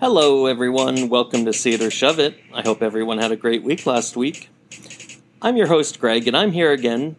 [0.00, 1.08] Hello, everyone.
[1.08, 2.36] Welcome to See It or Shove It.
[2.52, 4.50] I hope everyone had a great week last week.
[5.40, 7.14] I'm your host, Greg, and I'm here again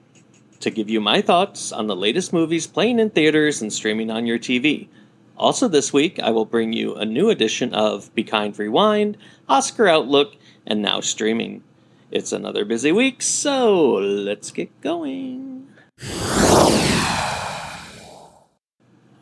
[0.59, 4.25] to give you my thoughts on the latest movies playing in theaters and streaming on
[4.25, 4.89] your TV.
[5.38, 9.18] Also, this week, I will bring you a new edition of Be Kind Rewind,
[9.48, 10.36] Oscar Outlook,
[10.68, 11.64] and now streaming.
[12.12, 15.70] It's another busy week, so let's get going.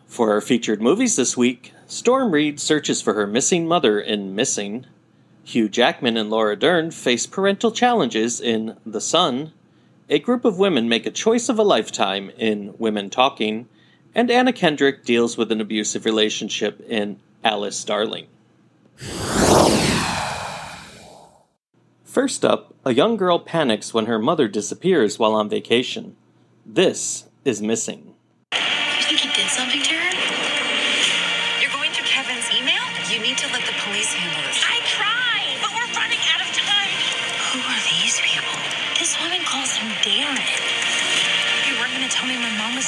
[0.07, 4.87] For our featured movies this week, Storm Reid searches for her missing mother in Missing.
[5.43, 9.53] Hugh Jackman and Laura Dern face parental challenges in The Son.
[10.09, 13.67] A group of women make a choice of a lifetime in Women Talking.
[14.15, 18.25] And Anna Kendrick deals with an abusive relationship in Alice Darling.
[22.03, 26.15] First up, a young girl panics when her mother disappears while on vacation.
[26.65, 28.15] This is Missing.
[28.51, 28.59] You
[29.03, 30.02] think he did something to her?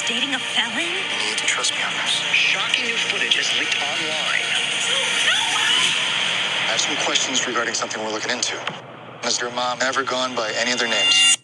[0.08, 0.86] Dating a felon?
[0.86, 2.12] You need to trust me on this.
[2.32, 4.46] Shocking new footage has leaked online.
[6.62, 8.56] I have some questions regarding something we're looking into.
[9.24, 11.40] Has your mom ever gone by any other names?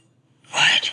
[0.51, 0.91] What?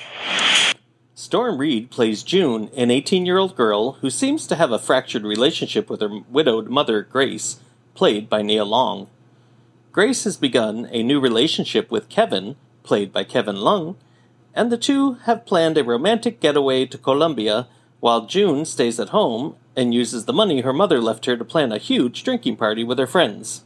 [1.14, 5.24] Storm Reid plays June, an 18 year old girl who seems to have a fractured
[5.24, 7.60] relationship with her widowed mother, Grace,
[7.94, 9.08] played by Nia Long.
[9.92, 13.96] Grace has begun a new relationship with Kevin, played by Ken Leung,
[14.58, 17.68] and the two have planned a romantic getaway to Colombia
[18.00, 21.70] while June stays at home and uses the money her mother left her to plan
[21.70, 23.62] a huge drinking party with her friends.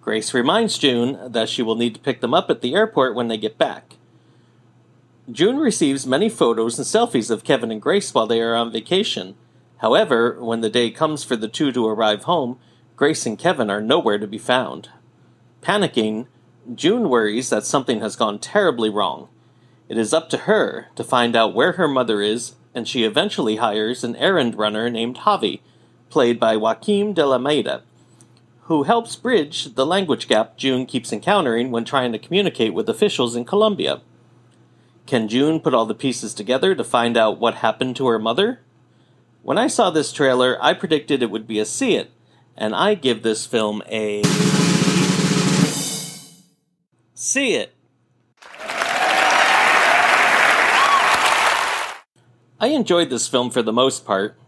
[0.00, 3.28] Grace reminds June that she will need to pick them up at the airport when
[3.28, 3.94] they get back.
[5.30, 9.36] June receives many photos and selfies of Kevin and Grace while they are on vacation.
[9.78, 12.58] However, when the day comes for the two to arrive home,
[12.96, 14.88] Grace and Kevin are nowhere to be found.
[15.62, 16.26] Panicking,
[16.74, 19.28] June worries that something has gone terribly wrong.
[19.94, 23.56] It is up to her to find out where her mother is, and she eventually
[23.56, 25.60] hires an errand runner named Javi,
[26.10, 27.84] played by Joaquim de Almeida,
[28.62, 33.36] who helps bridge the language gap June keeps encountering when trying to communicate with officials
[33.36, 34.00] in Colombia.
[35.06, 38.62] Can June put all the pieces together to find out what happened to her mother?
[39.42, 42.10] When I saw this trailer, I predicted it would be a see it,
[42.56, 44.24] and I give this film a.
[47.14, 47.73] See it.
[52.64, 54.38] I enjoyed this film for the most part,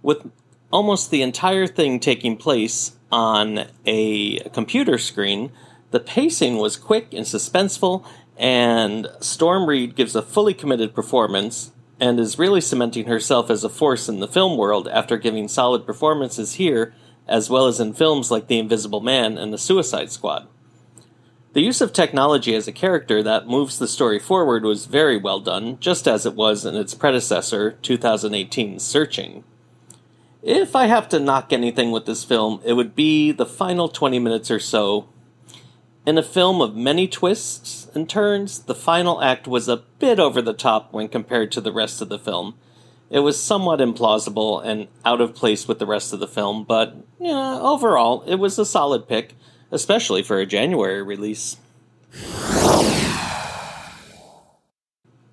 [0.00, 0.30] with
[0.72, 5.52] almost the entire thing taking place on a computer screen.
[5.90, 8.02] The pacing was quick and suspenseful,
[8.38, 13.68] and Storm Reid gives a fully committed performance and is really cementing herself as a
[13.68, 16.94] force in the film world after giving solid performances here,
[17.28, 20.48] as well as in films like The Invisible Man and The Suicide Squad.
[21.52, 25.40] The use of technology as a character that moves the story forward was very well
[25.40, 29.42] done, just as it was in its predecessor, 2018's Searching.
[30.44, 34.20] If I have to knock anything with this film, it would be the final 20
[34.20, 35.08] minutes or so.
[36.06, 40.40] In a film of many twists and turns, the final act was a bit over
[40.40, 42.54] the top when compared to the rest of the film.
[43.10, 46.94] It was somewhat implausible and out of place with the rest of the film, but
[47.18, 49.34] yeah, overall, it was a solid pick,
[49.70, 51.56] especially for a January release.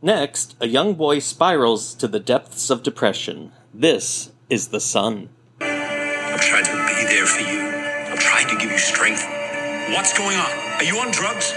[0.02, 3.52] Next, a young boy spirals to the depths of depression.
[3.74, 5.30] This is the son.
[5.60, 7.60] I'm trying to be there for you.
[7.60, 9.26] I'm trying to give you strength.
[9.90, 10.52] What's going on?
[10.78, 11.52] Are you on drugs?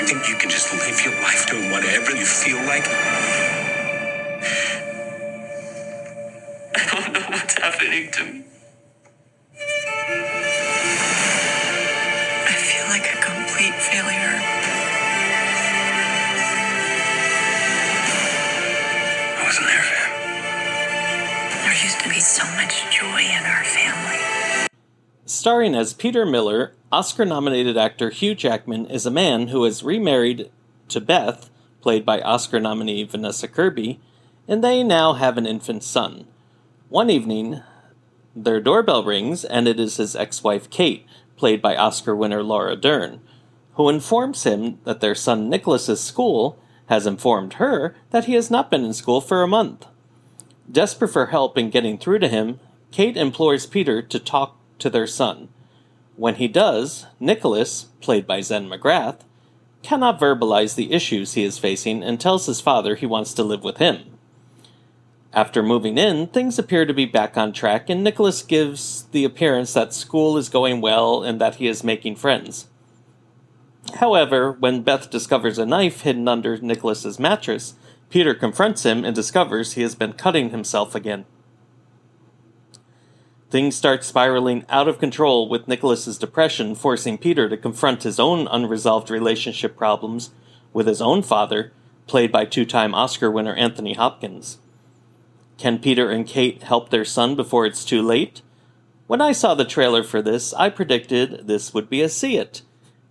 [0.00, 2.84] You think you can just live your life doing whatever you feel like?
[6.76, 8.44] I don't know what's happening to me.
[22.94, 24.68] Joy in our family.
[25.26, 30.48] Starring as Peter Miller, Oscar nominated actor Hugh Jackman is a man who is remarried
[30.90, 31.50] to Beth,
[31.80, 33.98] played by Oscar nominee Vanessa Kirby,
[34.46, 36.26] and they now have an infant son.
[36.88, 37.62] One evening,
[38.36, 41.04] their doorbell rings, and it is his ex wife Kate,
[41.36, 43.20] played by Oscar winner Laura Dern,
[43.74, 48.70] who informs him that their son Nicholas's school has informed her that he has not
[48.70, 49.86] been in school for a month.
[50.70, 52.60] Desperate for help in getting through to him,
[52.94, 55.48] Kate implores Peter to talk to their son.
[56.14, 59.22] When he does, Nicholas, played by Zen McGrath,
[59.82, 63.64] cannot verbalize the issues he is facing and tells his father he wants to live
[63.64, 64.16] with him.
[65.32, 69.72] After moving in, things appear to be back on track, and Nicholas gives the appearance
[69.72, 72.68] that school is going well and that he is making friends.
[73.94, 77.74] However, when Beth discovers a knife hidden under Nicholas's mattress,
[78.08, 81.24] Peter confronts him and discovers he has been cutting himself again.
[83.54, 88.48] Things start spiraling out of control with Nicholas's depression forcing Peter to confront his own
[88.48, 90.30] unresolved relationship problems
[90.72, 91.72] with his own father,
[92.08, 94.58] played by two-time Oscar winner Anthony Hopkins.
[95.56, 98.42] Can Peter and Kate help their son before it's too late?
[99.06, 102.62] When I saw the trailer for this, I predicted this would be a see it,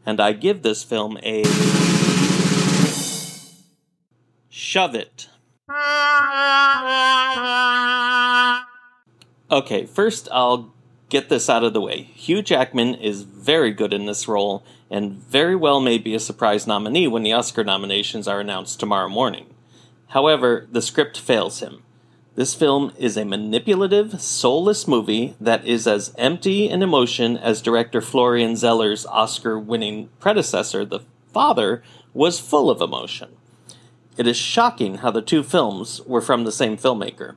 [0.06, 1.46] and I give this film a
[4.50, 5.30] shove it.
[9.54, 10.74] Okay, first I'll
[11.10, 12.10] get this out of the way.
[12.16, 16.66] Hugh Jackman is very good in this role and very well may be a surprise
[16.66, 19.54] nominee when the Oscar nominations are announced tomorrow morning.
[20.08, 21.84] However, the script fails him.
[22.34, 28.02] This film is a manipulative, soulless movie that is as empty in emotion as director
[28.02, 31.02] Florian Zeller's Oscar winning predecessor, The
[31.32, 33.36] Father, was full of emotion.
[34.18, 37.36] It is shocking how the two films were from the same filmmaker.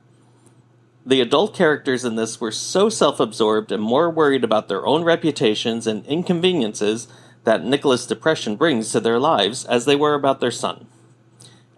[1.07, 5.05] The adult characters in this were so self absorbed and more worried about their own
[5.05, 7.07] reputations and inconveniences
[7.45, 10.85] that Nicholas' depression brings to their lives as they were about their son.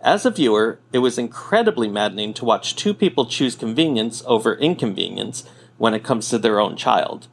[0.02, 5.44] As a viewer, it was incredibly maddening to watch two people choose convenience over inconvenience
[5.78, 7.28] when it comes to their own child.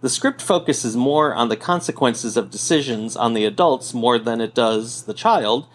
[0.00, 4.56] The script focuses more on the consequences of decisions on the adults more than it
[4.56, 5.68] does the child,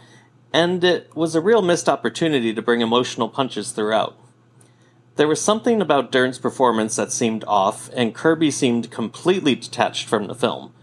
[0.52, 4.18] and it was a real missed opportunity to bring emotional punches throughout.
[5.18, 10.28] There was something about Dern's performance that seemed off, and Kirby seemed completely detached from
[10.28, 10.74] the film.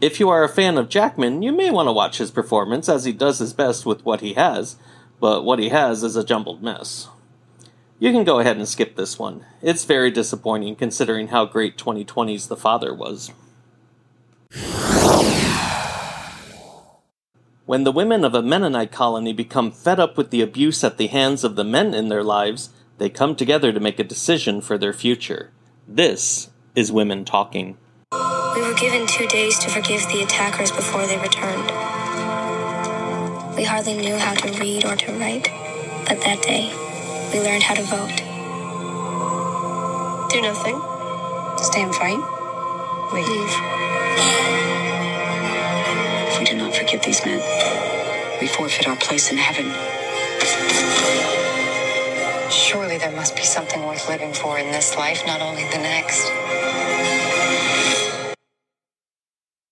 [0.00, 3.04] If you are a fan of Jackman, you may want to watch his performance as
[3.04, 4.76] he does his best with what he has,
[5.20, 7.08] but what he has is a jumbled mess.
[7.98, 9.44] You can go ahead and skip this one.
[9.60, 13.30] It's very disappointing considering how great 2020's The Father was.
[17.66, 21.08] When the women of a Mennonite colony become fed up with the abuse at the
[21.08, 24.76] hands of the men in their lives, they come together to make a decision for
[24.76, 25.50] their future.
[25.88, 27.78] This is women talking.
[28.12, 31.70] We were given two days to forgive the attackers before they returned.
[33.56, 35.48] We hardly knew how to read or to write,
[36.06, 36.68] but that day,
[37.32, 38.16] we learned how to vote.
[40.28, 40.78] Do nothing.
[41.56, 42.20] Stay and fight?
[43.14, 43.54] Leave.
[46.28, 47.40] If we do not forgive these men,
[48.42, 49.99] we forfeit our place in heaven.
[52.70, 56.30] Surely there must be something worth living for in this life, not only the next.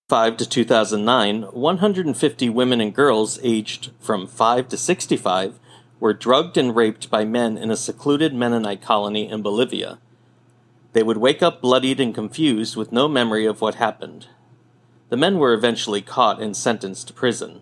[0.09, 5.61] 5 to 2009, 150 women and girls aged from 5 to 65
[6.00, 10.00] were drugged and raped by men in a secluded Mennonite colony in Bolivia.
[10.93, 14.27] They would wake up bloodied and confused with no memory of what happened.
[15.09, 17.61] The men were eventually caught and sentenced to prison.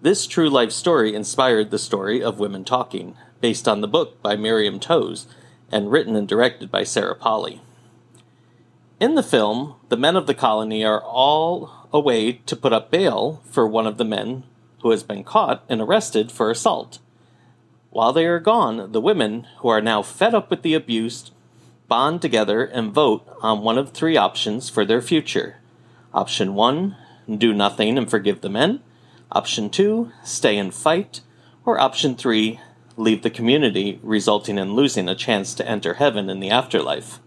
[0.00, 4.36] This true life story inspired the story of Women Talking, based on the book by
[4.36, 5.26] Miriam Toews
[5.72, 7.60] and written and directed by Sarah Polley.
[8.98, 13.42] In the film, the men of the colony are all away to put up bail
[13.50, 14.44] for one of the men
[14.82, 16.98] who has been caught and arrested for assault.
[17.90, 21.30] While they are gone, the women, who are now fed up with the abuse,
[21.88, 25.56] bond together and vote on one of three options for their future.
[26.14, 26.96] Option 1
[27.38, 28.80] do nothing and forgive the men.
[29.32, 31.20] Option 2 stay and fight.
[31.64, 32.58] Or option 3
[32.96, 37.20] leave the community, resulting in losing a chance to enter heaven in the afterlife.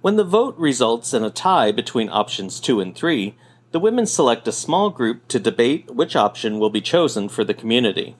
[0.00, 3.34] When the vote results in a tie between options 2 and 3,
[3.72, 7.54] the women select a small group to debate which option will be chosen for the
[7.54, 8.16] community.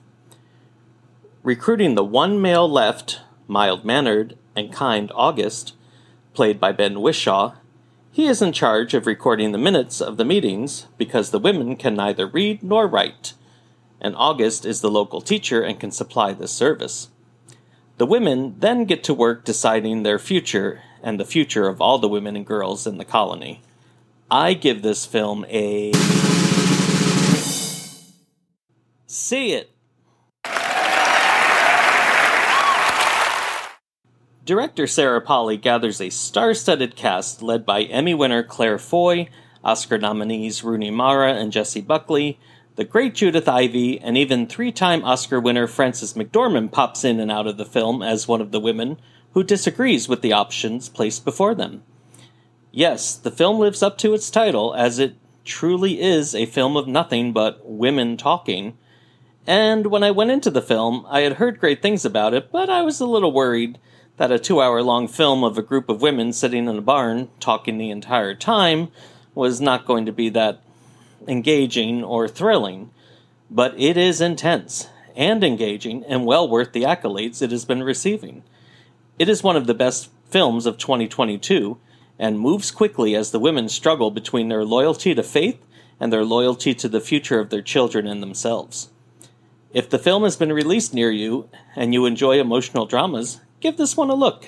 [1.43, 5.73] Recruiting the one male left, mild mannered and kind August,
[6.33, 7.55] played by Ben Whishaw,
[8.11, 11.95] he is in charge of recording the minutes of the meetings because the women can
[11.95, 13.33] neither read nor write,
[14.01, 17.09] and August is the local teacher and can supply this service.
[17.97, 22.09] The women then get to work deciding their future and the future of all the
[22.09, 23.61] women and girls in the colony.
[24.29, 25.91] I give this film a.
[29.05, 29.69] See it.
[34.43, 39.29] Director Sarah Polley gathers a star studded cast led by Emmy winner Claire Foy,
[39.63, 42.39] Oscar nominees Rooney Mara and Jessie Buckley,
[42.75, 47.31] the great Judith Ivey, and even three time Oscar winner Frances McDormand pops in and
[47.31, 48.97] out of the film as one of the women,
[49.33, 51.83] who disagrees with the options placed before them.
[52.71, 56.87] Yes, the film lives up to its title, as it truly is a film of
[56.87, 58.77] nothing but women talking,
[59.47, 62.69] And when I went into the film, I had heard great things about it, but
[62.69, 63.79] I was a little worried
[64.17, 67.29] that a two hour long film of a group of women sitting in a barn
[67.39, 68.89] talking the entire time
[69.33, 70.61] was not going to be that
[71.27, 72.91] engaging or thrilling.
[73.49, 78.43] But it is intense and engaging and well worth the accolades it has been receiving.
[79.19, 81.77] It is one of the best films of 2022
[82.17, 85.59] and moves quickly as the women struggle between their loyalty to faith
[85.99, 88.89] and their loyalty to the future of their children and themselves.
[89.73, 93.95] If the film has been released near you and you enjoy emotional dramas, give this
[93.95, 94.45] one a look.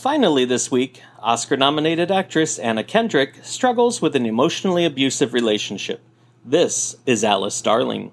[0.00, 6.00] Finally, this week, Oscar nominated actress Anna Kendrick struggles with an emotionally abusive relationship.
[6.42, 8.10] This is Alice Darling.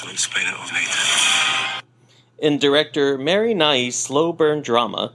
[0.00, 1.82] Alice explain it all later.
[2.38, 5.12] In director Mary Nighy's slow burn drama,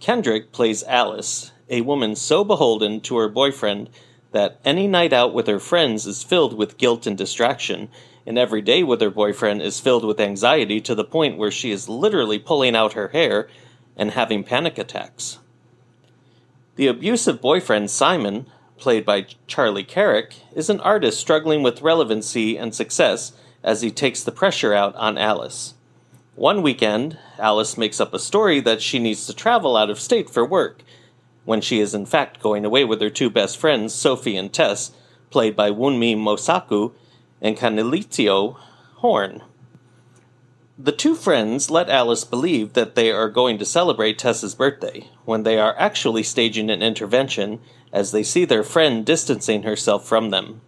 [0.00, 3.90] Kendrick plays Alice, a woman so beholden to her boyfriend
[4.32, 7.88] that any night out with her friends is filled with guilt and distraction,
[8.26, 11.70] and every day with her boyfriend is filled with anxiety to the point where she
[11.70, 13.48] is literally pulling out her hair
[13.96, 15.38] and having panic attacks.
[16.74, 18.46] The abusive boyfriend, Simon,
[18.78, 24.22] played by Charlie Carrick, is an artist struggling with relevancy and success as he takes
[24.22, 25.74] the pressure out on Alice.
[26.34, 30.30] One weekend, Alice makes up a story that she needs to travel out of state
[30.30, 30.82] for work,
[31.44, 34.92] when she is in fact going away with her two best friends, Sophie and Tess,
[35.30, 36.92] played by Wunmi Mosaku
[37.40, 38.56] and Kaniehtiio
[38.96, 39.42] Horn.
[40.78, 45.42] The two friends let Alice believe that they are going to celebrate Tess's birthday, when
[45.42, 47.60] they are actually staging an intervention
[47.92, 50.60] as they see their friend distancing herself from them.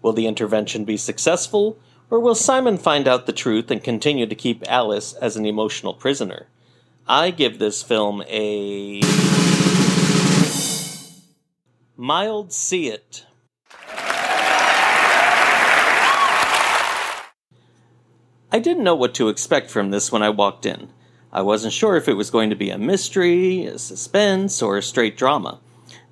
[0.00, 1.78] Will the intervention be successful,
[2.12, 5.94] or will Simon find out the truth and continue to keep Alice as an emotional
[5.94, 6.46] prisoner?
[7.08, 9.00] I give this film a.
[11.96, 13.24] mild see it.
[18.50, 20.90] I didn't know what to expect from this when I walked in.
[21.32, 24.82] I wasn't sure if it was going to be a mystery, a suspense, or a
[24.82, 25.60] straight drama.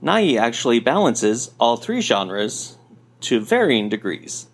[0.03, 2.79] Nighy actually balances all three genres
[3.21, 4.47] to varying degrees.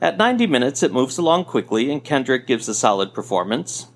[0.00, 3.88] At 90 minutes, it moves along quickly, and Kendrick gives a solid performance.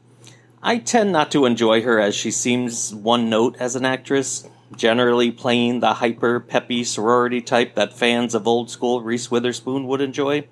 [0.61, 5.31] I tend not to enjoy her as she seems one note as an actress, generally
[5.31, 10.49] playing the hyper peppy sorority type that fans of old school Reese Witherspoon would enjoy.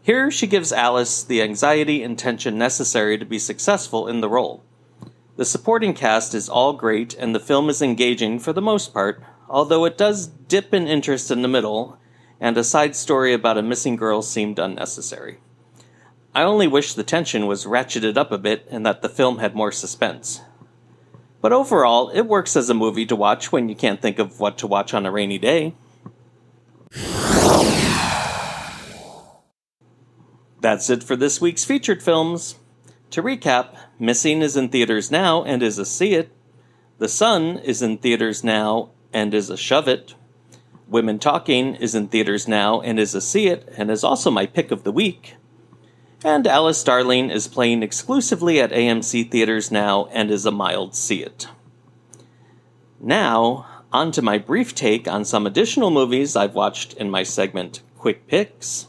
[0.00, 4.62] Here, she gives Alice the anxiety and tension necessary to be successful in the role.
[5.36, 9.22] The supporting cast is all great, and the film is engaging for the most part,
[9.50, 11.98] although it does dip in interest in the middle,
[12.40, 15.38] and a side story about a missing girl seemed unnecessary.
[16.34, 19.54] I only wish the tension was ratcheted up a bit and that the film had
[19.54, 20.40] more suspense.
[21.40, 24.58] But overall, it works as a movie to watch when you can't think of what
[24.58, 25.74] to watch on a rainy day.
[30.60, 32.56] That's it for this week's featured films.
[33.10, 36.30] To recap, Missing is in theaters now and is a see it.
[36.98, 40.14] The Son is in theaters now and is a shove it.
[40.90, 44.44] Women Talking is in theaters now and is a see it and is also my
[44.44, 45.36] pick of the week.
[46.24, 51.22] And Alice Darling is playing exclusively at AMC theaters now and is a mild see
[51.22, 51.46] it.
[52.98, 57.82] Now, on to my brief take on some additional movies I've watched in my segment
[57.96, 58.88] Quick Picks.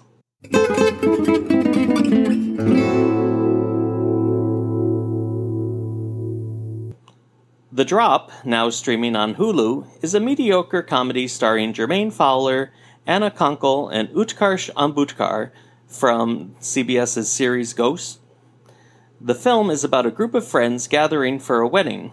[7.81, 12.71] The Drop, now streaming on Hulu, is a mediocre comedy starring Jermaine Fowler,
[13.07, 15.49] Anna Konkle, and Utkarsh Ambudkar
[15.87, 18.19] from CBS's series Ghost.
[19.19, 22.11] The film is about a group of friends gathering for a wedding.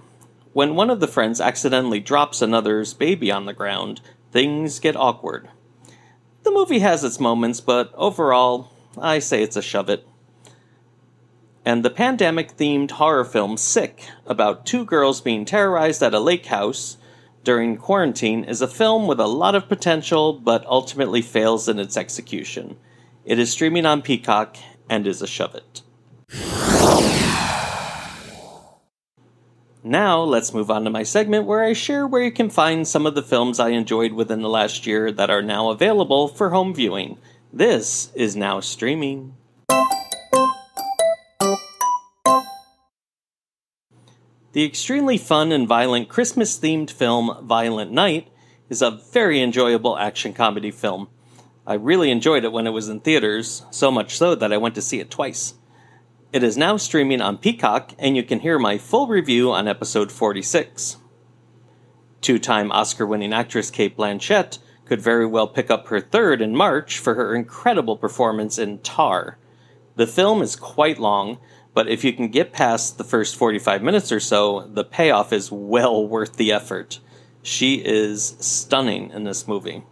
[0.54, 4.00] When one of the friends accidentally drops another's baby on the ground,
[4.32, 5.50] things get awkward.
[6.44, 10.08] The movie has its moments, but overall, I say it's a shove it
[11.68, 16.46] and the pandemic themed horror film Sick, about two girls being terrorized at a lake
[16.46, 16.96] house
[17.44, 21.98] during quarantine, is a film with a lot of potential but ultimately fails in its
[21.98, 22.78] execution.
[23.26, 24.56] It is streaming on Peacock
[24.88, 25.82] and is a shove it.
[29.84, 33.04] Now, let's move on to my segment where I share where you can find some
[33.04, 36.74] of the films I enjoyed within the last year that are now available for home
[36.74, 37.18] viewing.
[37.52, 39.34] This is now streaming.
[44.52, 48.28] The extremely fun and violent Christmas themed film Violent Night
[48.70, 51.08] is a very enjoyable action comedy film.
[51.66, 54.74] I really enjoyed it when it was in theaters, so much so that I went
[54.76, 55.52] to see it twice.
[56.32, 60.10] It is now streaming on Peacock, and you can hear my full review on episode
[60.10, 60.96] 46.
[62.22, 66.56] Two time Oscar winning actress Cate Blanchett could very well pick up her third in
[66.56, 69.36] March for her incredible performance in Tar.
[69.96, 71.38] The film is quite long,
[71.78, 75.52] but if you can get past the first 45 minutes or so, the payoff is
[75.52, 76.98] well worth the effort.
[77.40, 79.84] She is stunning in this movie.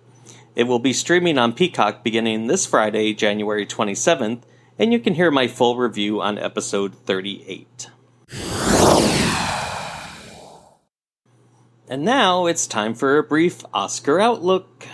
[0.56, 4.42] It will be streaming on Peacock beginning this Friday, January 27th,
[4.76, 7.88] and you can hear my full review on episode 38.
[11.88, 14.88] And now it's time for a brief Oscar outlook.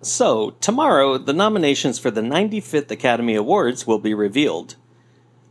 [0.00, 4.76] So, tomorrow, the nominations for the 95th Academy Awards will be revealed.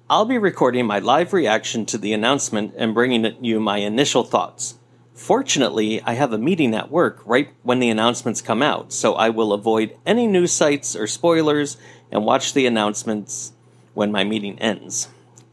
[0.10, 4.76] I'll be recording my live reaction to the announcement and bringing you my initial thoughts.
[5.14, 9.30] Fortunately, I have a meeting at work right when the announcements come out, so I
[9.30, 11.76] will avoid any news sites or spoilers
[12.10, 13.52] and watch the announcements
[13.96, 15.10] when my meeting ends.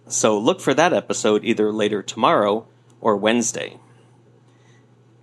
[0.06, 2.64] So look for that episode either later tomorrow
[3.00, 3.78] or Wednesday.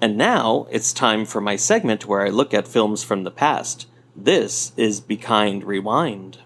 [0.03, 3.85] And now it's time for my segment where I look at films from the past.
[4.15, 6.39] This is Be Kind Rewind.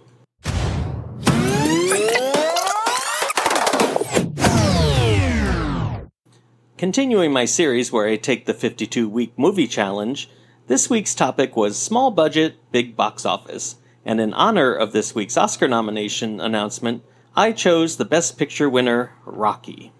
[6.77, 10.29] Continuing my series where I take the 52 week movie challenge,
[10.67, 13.77] this week's topic was small budget, big box office.
[14.03, 17.03] And in honor of this week's Oscar nomination announcement,
[17.38, 19.93] I chose the Best Picture winner, Rocky.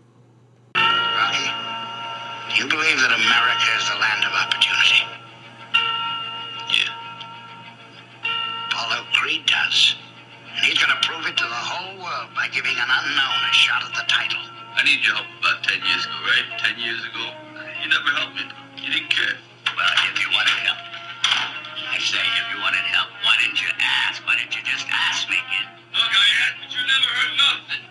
[0.75, 1.50] Rocky,
[2.57, 3.04] you believe
[11.35, 14.05] to prove it to the whole world by giving an unknown a shot at the
[14.07, 14.39] title.
[14.75, 16.47] I need your help about 10 years ago, right?
[16.59, 17.25] 10 years ago.
[17.83, 18.43] You never helped me.
[18.79, 19.35] You didn't care.
[19.75, 20.79] Well, if you wanted help.
[21.91, 24.25] I say, if you wanted help, why didn't you ask?
[24.25, 25.67] Why didn't you just ask me, kid?
[25.95, 27.83] Look, I asked, but you never heard nothing.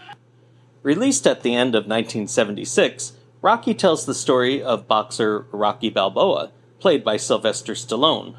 [0.83, 7.04] Released at the end of 1976, Rocky tells the story of boxer Rocky Balboa, played
[7.04, 8.37] by Sylvester Stallone.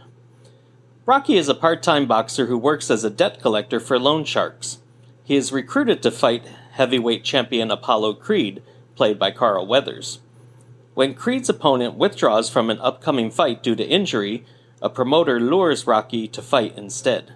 [1.06, 4.80] Rocky is a part time boxer who works as a debt collector for loan sharks.
[5.26, 8.62] He is recruited to fight heavyweight champion Apollo Creed,
[8.96, 10.20] played by Carl Weathers.
[10.94, 14.46] When Creed's opponent withdraws from an upcoming fight due to injury,
[14.84, 17.34] a promoter lures Rocky to fight instead.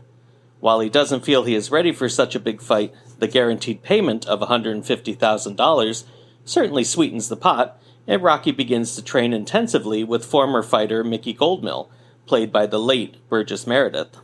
[0.59, 4.27] While he doesn't feel he is ready for such a big fight, the guaranteed payment
[4.27, 6.03] of $150,000
[6.45, 11.89] certainly sweetens the pot, and Rocky begins to train intensively with former fighter Mickey Goldmill,
[12.27, 14.15] played by the late Burgess Meredith.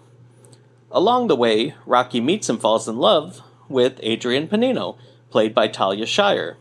[0.91, 4.97] Along the way, Rocky meets and falls in love with Adrian Pennino,
[5.29, 6.57] played by Talia Shire.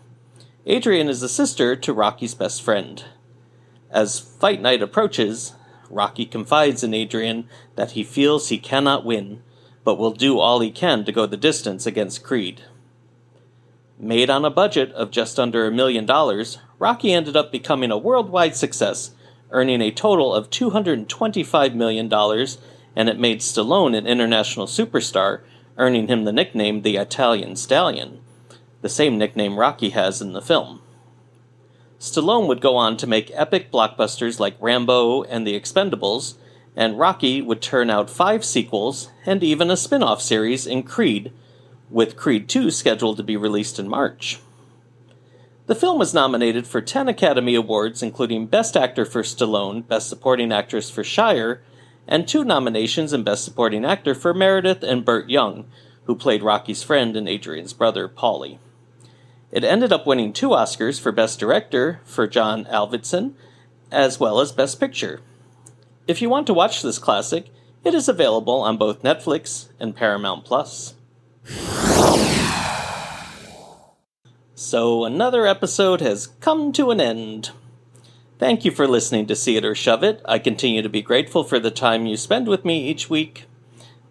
[0.66, 3.04] Adrian is the sister to Rocky's best friend.
[3.90, 5.52] As fight night approaches,
[5.90, 9.42] Rocky confides in Adrian that he feels he cannot win,
[9.84, 12.62] but will do all he can to go the distance against Creed.
[13.98, 17.98] Made on a budget of just under a million dollars, Rocky ended up becoming a
[17.98, 19.12] worldwide success,
[19.50, 22.12] earning a total of $225 million,
[22.96, 25.42] and it made Stallone an international superstar,
[25.76, 28.20] earning him the nickname the Italian Stallion,
[28.82, 30.80] the same nickname Rocky has in the film.
[31.98, 36.34] Stallone would go on to make epic blockbusters like Rambo and The Expendables,
[36.76, 41.32] and Rocky would turn out five sequels and even a spin off series in Creed,
[41.88, 44.40] with Creed 2 scheduled to be released in March.
[45.66, 50.52] The film was nominated for 10 Academy Awards, including Best Actor for Stallone, Best Supporting
[50.52, 51.62] Actress for Shire,
[52.06, 55.66] and two nominations in Best Supporting Actor for Meredith and Burt Young,
[56.04, 58.58] who played Rocky's friend and Adrian's brother, Paulie.
[59.50, 63.34] It ended up winning two Oscars for Best Director for John Avildsen,
[63.90, 65.20] as well as Best Picture.
[66.06, 67.46] If you want to watch this classic,
[67.84, 70.94] it is available on both Netflix and Paramount Plus.
[74.54, 77.50] So, another episode has come to an end.
[78.36, 80.20] Thank you for listening to See It or Shove It.
[80.24, 83.44] I continue to be grateful for the time you spend with me each week.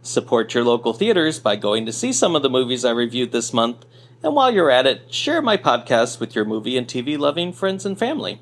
[0.01, 3.51] Support your local theaters by going to see some of the movies I reviewed this
[3.51, 3.86] month,
[4.23, 7.86] and while you're at it, share my podcast with your movie and TV loving friends
[7.86, 8.41] and family.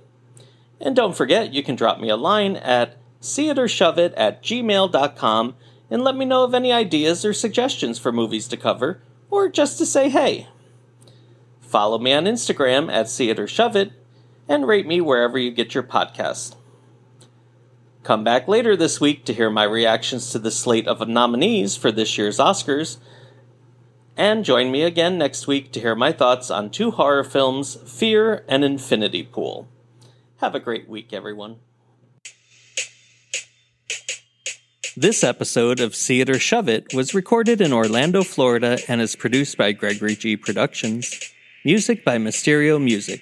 [0.79, 5.55] And don't forget, you can drop me a line at seeitorshove at gmail.com
[5.89, 9.79] and let me know of any ideas or suggestions for movies to cover, or just
[9.79, 10.47] to say hey.
[11.59, 13.91] Follow me on Instagram at seeitorshove
[14.51, 16.55] and rate me wherever you get your podcasts.
[18.03, 21.89] Come back later this week to hear my reactions to the slate of nominees for
[21.89, 22.97] this year's Oscars.
[24.17, 28.43] And join me again next week to hear my thoughts on two horror films, Fear
[28.49, 29.69] and Infinity Pool.
[30.37, 31.57] Have a great week, everyone.
[34.97, 39.15] This episode of See It or Shove It was recorded in Orlando, Florida, and is
[39.15, 40.35] produced by Gregory G.
[40.35, 41.31] Productions.
[41.63, 43.21] Music by Mysterio Music,